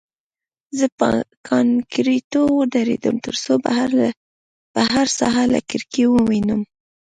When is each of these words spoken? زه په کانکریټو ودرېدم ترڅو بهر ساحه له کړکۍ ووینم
زه 0.77 0.85
په 0.99 1.09
کانکریټو 1.49 2.41
ودرېدم 2.59 3.15
ترڅو 3.25 3.53
بهر 4.77 5.05
ساحه 5.17 5.43
له 5.53 5.59
کړکۍ 5.69 6.05
ووینم 6.09 6.61